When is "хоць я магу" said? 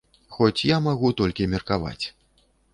0.37-1.13